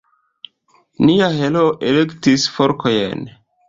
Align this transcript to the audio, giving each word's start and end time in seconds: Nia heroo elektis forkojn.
Nia 1.11 1.29
heroo 1.43 1.69
elektis 1.93 2.51
forkojn. 2.59 3.27